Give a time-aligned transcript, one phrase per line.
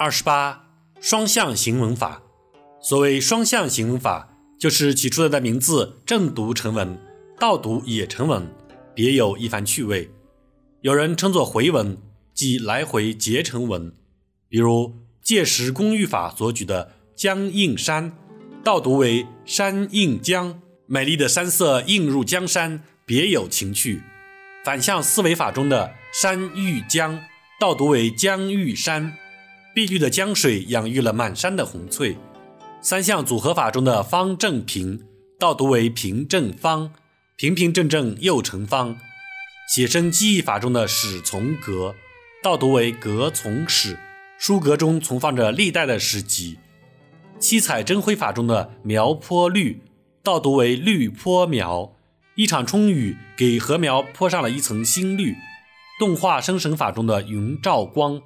[0.00, 0.64] 二十八，
[1.00, 2.22] 双向行文法。
[2.80, 6.96] 所谓双向行文法，就是起出来的名字正读成文，
[7.36, 8.48] 倒读也成文，
[8.94, 10.08] 别有一番趣味。
[10.82, 11.98] 有人称作回文，
[12.32, 13.92] 即来回结成文。
[14.48, 18.16] 比如借石公寓法所举的“江映山”，
[18.62, 24.04] 倒读为“山映江”，美丽的山色映入江山，别有情趣。
[24.64, 27.18] 反向思维法中的“山遇江”，
[27.58, 29.16] 倒读为“江遇山”，
[29.78, 32.16] 碧绿的江水养育了满山的红翠。
[32.80, 35.06] 三项组合法中的“方正平”，
[35.38, 36.90] 倒读为“平正方”，
[37.38, 38.96] 平平正正又成方。
[39.72, 41.94] 写生记忆法中的“史从阁”，
[42.42, 43.96] 倒读为“阁从史”，
[44.36, 46.58] 书阁中存放着历代的史籍。
[47.38, 49.80] 七彩真辉法中的“苗坡绿”，
[50.24, 51.94] 倒读为“绿坡苗”。
[52.34, 55.36] 一场春雨给禾苗泼上了一层新绿。
[56.00, 58.20] 动画生神法中的“云照光”，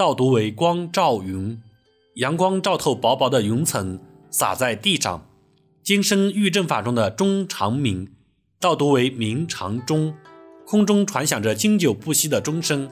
[0.00, 1.60] 倒读为“光照云”。
[2.16, 5.28] 阳光照透薄薄的云层，洒在地上。
[5.82, 8.10] 金声玉阵法中的“钟长鸣”，
[8.58, 10.14] 倒读为“鸣长钟”。
[10.66, 12.90] 空中传响着经久不息的钟声。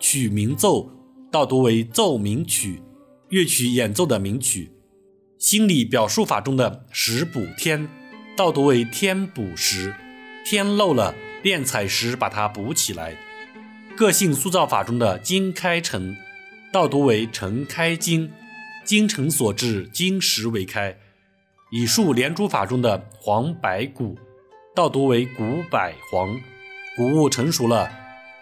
[0.00, 0.88] 曲鸣奏，
[1.30, 2.80] 倒读为“奏鸣曲”，
[3.28, 4.72] 乐曲演奏的鸣曲。
[5.38, 7.90] 心理表述法中的“石补天”。
[8.34, 9.94] 倒读为天补石，
[10.46, 13.18] 天漏了，炼彩石把它补起来。
[13.94, 16.16] 个性塑造法中的金开成，
[16.72, 18.30] 倒读为成开金，
[18.84, 20.98] 精诚所至，金石为开。
[21.70, 24.18] 以树连珠法中的黄白谷，
[24.74, 26.40] 倒读为谷百黄，
[26.96, 27.90] 谷物成熟了，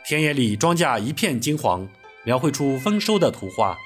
[0.07, 1.89] 田野里庄稼一片金黄，
[2.25, 3.77] 描绘出丰收的图画。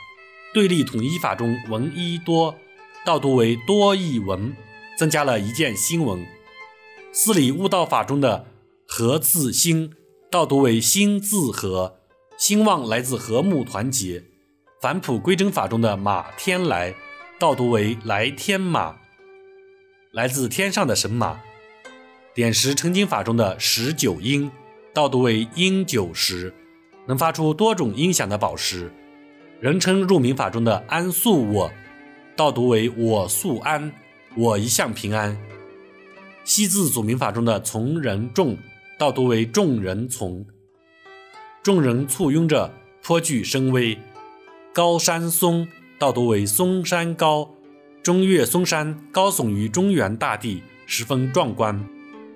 [0.53, 2.55] 对立统一法中文一多，
[3.05, 4.55] 道读为多一文。
[4.99, 6.27] 增加了一件新闻。
[7.11, 8.45] 四理悟道法中的
[8.87, 9.95] “和”字兴，
[10.31, 12.01] 道读为“心字和”，
[12.37, 14.25] 兴旺来自和睦团结。
[14.81, 16.95] 返璞归真法中的“马天来”，
[17.39, 18.97] 倒读为“来天马”，
[20.11, 21.39] 来自天上的神马。
[22.35, 24.51] 点石成金法中的“石九音”，
[24.95, 26.51] 倒读为“音九石”，
[27.07, 28.91] 能发出多种音响的宝石。
[29.61, 31.71] 人称入冥法中的“安素我”，
[32.35, 33.93] 倒读为“我素安”。
[34.35, 35.37] 我一向平安。
[36.43, 38.57] 西字组名法中的从人众，
[38.99, 40.43] 倒读为众人从。
[41.63, 42.73] 众人簇拥着，
[43.03, 43.99] 颇具声威。
[44.73, 45.67] 高山松，
[45.99, 47.51] 倒读为嵩山高。
[48.05, 51.85] 中岳嵩山高耸于中原大地，十分壮观。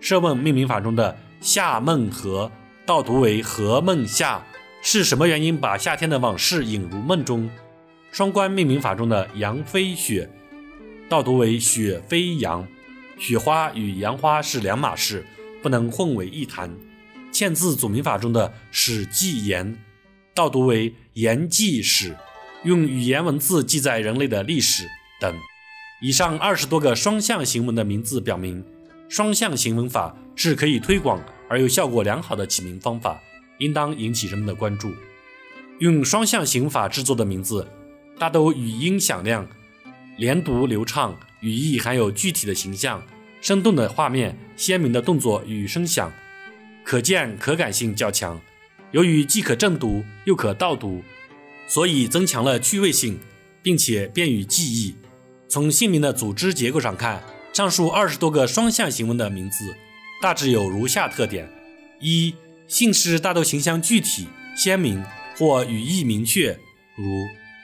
[0.00, 2.50] 设问命名法中的夏梦河，
[2.84, 4.44] 倒读为河梦夏。
[4.83, 7.49] 是什么原因把夏天的往事引入梦中？
[8.11, 10.28] 双关命名法中的杨飞雪。
[11.09, 12.67] 倒读为雪飞扬，
[13.17, 15.25] 雪花与杨花是两码事，
[15.62, 16.69] 不能混为一谈。
[17.33, 19.78] 嵌字组名法中的史记言，
[20.34, 22.17] 倒读为言记史，
[22.65, 24.89] 用语言文字记载人类的历史
[25.21, 25.33] 等。
[26.03, 28.65] 以上二十多个双向行文的名字表明，
[29.09, 33.23] 双向行文法是可以推广而又效果良好的起名方法，
[33.59, 34.93] 应当引起人们的关注。
[35.78, 37.69] 用双向行法制作的名字，
[38.19, 39.47] 大都语音响亮。
[40.17, 43.00] 连读流畅，语义含有具体的形象，
[43.41, 46.12] 生动的画面，鲜明的动作与声响，
[46.83, 48.41] 可见可感性较强。
[48.94, 51.03] 由于既可正读又可倒读，
[51.66, 53.19] 所以增强了趣味性，
[53.60, 54.94] 并且便于记忆。
[55.49, 57.21] 从姓名的组织结构上看，
[57.53, 59.75] 上述二十多个双向行文的名字
[60.22, 61.50] 大致有如下特点：
[62.00, 62.37] 一、
[62.69, 65.05] 姓氏大都形象具体鲜明
[65.37, 66.56] 或语义明确，
[66.97, 67.05] 如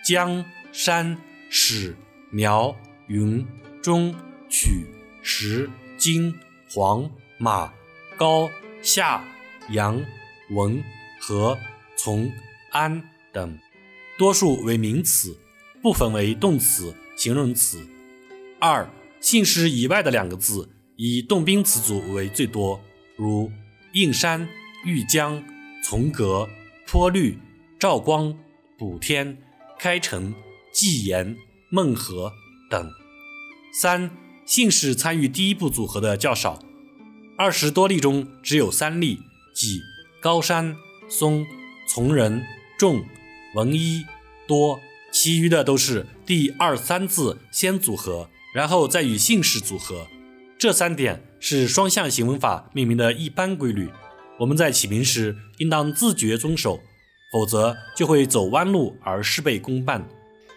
[0.05, 1.17] 江山
[1.49, 1.97] 史。
[2.33, 2.77] 苗、
[3.09, 3.45] 云、
[3.83, 4.15] 钟、
[4.49, 4.87] 曲、
[5.21, 6.33] 石、金、
[6.71, 7.73] 黄、马、
[8.17, 8.49] 高、
[8.83, 9.25] 夏、
[9.71, 10.01] 杨、
[10.51, 10.81] 文、
[11.21, 11.57] 和、
[11.97, 12.33] 从、
[12.73, 13.59] 安等，
[14.19, 15.37] 多数为名词，
[15.83, 17.87] 部分为动词、形容词。
[18.59, 22.81] 二、姓氏以外的两个字以动宾词组为最多，
[23.17, 23.53] 如
[23.93, 24.49] 映山、
[24.85, 25.45] 玉江、
[25.85, 26.49] 从革、
[26.87, 27.39] 坡绿、
[27.79, 28.37] 照光、
[28.79, 29.39] 补天、
[29.79, 30.35] 开城、
[30.73, 31.37] 纪言。
[31.73, 32.33] 孟和
[32.69, 32.91] 等。
[33.73, 34.11] 三
[34.45, 36.59] 姓氏参与第一步组合的较少，
[37.39, 39.21] 二十多例中只有三例，
[39.55, 39.81] 即
[40.21, 40.75] 高山、
[41.11, 41.47] 松、
[41.87, 42.43] 从人、
[42.79, 43.05] 仲、
[43.55, 44.07] 文一、
[44.47, 44.81] 多，
[45.13, 50.07] 其余的都是第二三字先组合，然后再与姓氏组合。
[50.57, 53.91] 这三点是双向行文法命名的一般规律，
[54.39, 56.81] 我们在起名时应当自觉遵守，
[57.33, 60.09] 否则就会走弯路而事倍功半。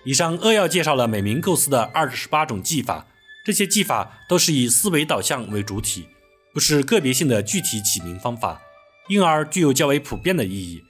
[0.06, 3.08] 以上扼要介绍了美名构思的二十八种技法，
[3.46, 6.06] 这些技法都是以思维导向为主体，
[6.54, 8.62] 不是个别性的具体起名方法，
[9.10, 10.84] 因而具有较为普遍的意义。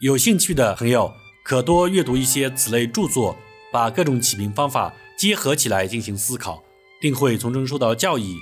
[0.00, 1.12] 有兴趣的朋友
[1.44, 3.36] 可多阅读一些此类著作，
[3.72, 6.62] 把各种起名方法结合起来进行思考，
[7.00, 8.36] 定会从中受到教益。